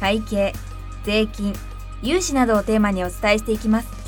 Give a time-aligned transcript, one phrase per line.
[0.00, 0.52] 会計
[1.04, 1.54] 税金
[2.02, 4.04] 融資などをテーマにお伝えしていきます。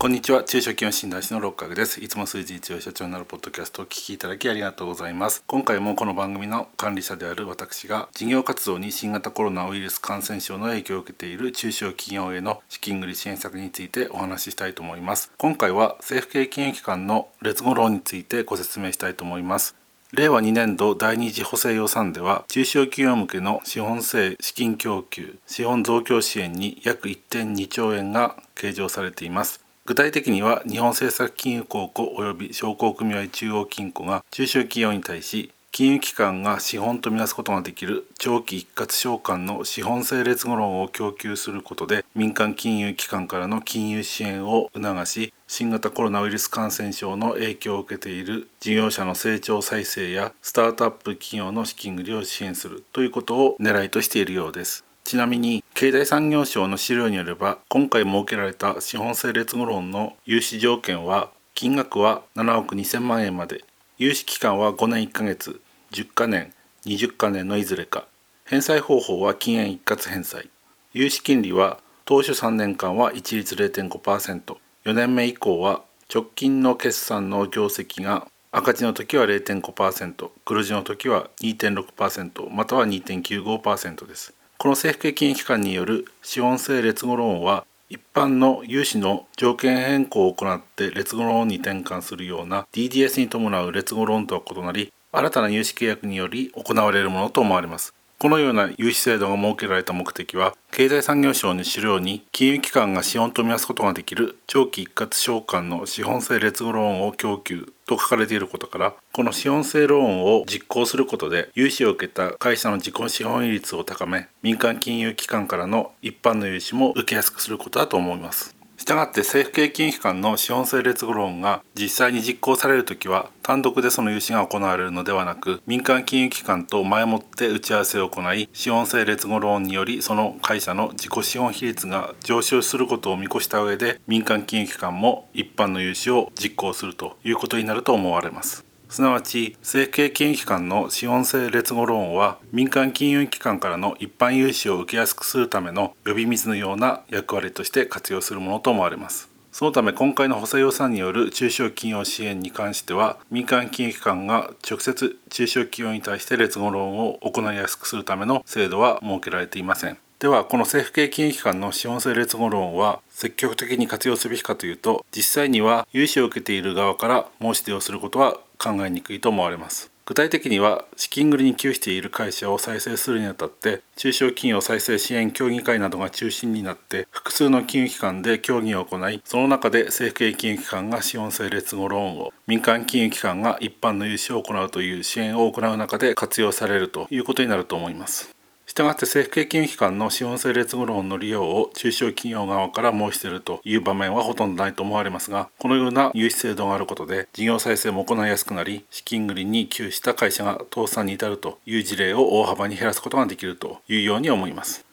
[0.00, 0.42] こんにちは。
[0.44, 2.02] 中小企業診断士の六角です。
[2.02, 5.44] いつも数字一応社長になるポッドキャストを聞きいただきありがとうございます。
[5.46, 15.32] 今回もこの番組の管理者である私が事業活動に新型コロナウイルス感染症の影響を受けている中小企業への資金繰り支援策についてお話ししたいと思います。
[15.36, 19.79] 今回は政府系金融機関の劣後ローについてご説明したいと思います。
[20.12, 29.64] 令和2年度第二次補正予算では中小企業向けの資本性資金供給資本増強支援に約1.2兆円が計上されています。
[29.86, 54.84] 具体的には日本政策金融公庫及び商工組合中央金庫が中小企業に対し金融機関が資本とみなすことができる長期一括償還の資本性劣後ローンを供給することで民間金融機関からの金融支援を促し新型コロナウイルス感染症の影響を受けている事業者の成長再生やスタートアップ企業の資金繰りを支援するということを狙いとしているようです。
[55.04, 63.64] ちなみに経済産業省の資料によれば今回設けられた資本性劣後ローンの融資条件は金額は7億2000万円まで
[64.00, 65.60] 融資期間は5年1ヶ月
[65.92, 66.54] 10カ年
[66.86, 68.06] 20カ年のいずれか
[68.46, 70.48] 返済方法は禁煙一括返済。
[70.94, 74.56] 融資金利は当初3年間は一律 0.5%4
[74.94, 84.32] 年目以降は直近の決算の業績が赤字の時は0.5%黒字の時は2.6%または2.95%です。
[84.56, 97.92] この政府系金融機関による資本性劣後ローンは一般の融資の条件変更を行って劣後ローンに転換するような DDS に伴う劣後ローンとは異なり新たな融資契約により行われるものと思われます。
[98.20, 118.59] このような融資制度が設けられた目的は経済産業省の資料に金融機関が資本とみなすことができる長期一括償還の資本性劣後ローンを供給と書かれていることからこの資本性ローンを実行することで融資を受けた会社の自己資本比率を高め民間金融機関からの一般の融資も受けやすくすることだと思います。
[118.80, 138.69] したがって政府系金融機関の資本性劣後ローンが実際に実行されるときは単独でその融資が行われるのではなく民間金融機関と前もって打ち合わせを行い資本性劣後ローンによりその会社の自己資本比率が上昇することを見越した上で民間金融機関も一般の融資を実行するということになると思われます。
[138.90, 149.30] すなわち政府系金融機関の資本性劣後ローンは民間金融機関からの一般融資を受けやすくするための呼び水のような役割として活用するものと思われます。
[149.52, 159.98] そのため今回の補正予算による中小企業支援に関しては民間金融機関が直接中小企業に対して劣後ローンを行いやすくするための制度は設けられていません。
[160.20, 169.90] ではこの政府系金融機関の資本性劣後ローンは積極的に活用すべきかというと実際には融資を受けている側から申し出をすることは考えにくいと思われます。
[170.04, 188.34] 具体的には資金繰りに窮している会社を再生するにあたって中小企業再生支援協議会などが中心になって複数の金融機関で協議を行いその中で政府系金融機関が資本性劣後ローンを民間金融機関が一般の融資を行うという支援を行う中で活用されるということになると思います。
[188.70, 204.86] したがって政府系金融機関の資本性劣後ローンの利用を中小企業側から申し出るという場面はほとんどないと思われますがこのような融資制度があることで事業再生も行いやすくなり資金繰りに窮した会社が倒産に至るという事例を大幅に減らすことができるというように思います。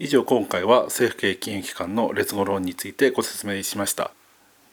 [0.00, 4.10] 以上今回は政府系金融機関の劣後ローンについてご説明しました。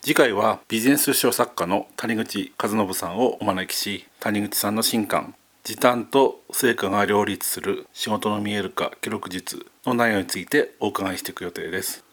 [0.02, 5.36] 次回はビジネス書作家の谷口和信さんをお招きし谷口さんの新刊
[5.68, 12.06] 時短と成果が両立する仕事の見える化記録術の内容についてお伺いしていく予定です。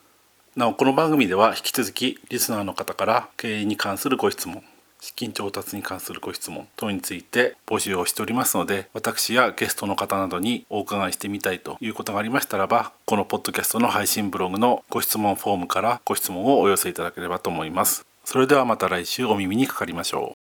[0.56, 4.65] なおこの番組では引き続きリスナーの方から経営に関するご質問
[5.01, 18.05] 資金調達に関するご質問等について募集をしておりますので私やゲストの方などにお伺いしてみたいということがありましたらばこのポッドキャストの配信ブログのご質問フォームからご質問をお寄せいただければと思います。
[18.25, 20.44] それではまた来週お耳にかかりましょう。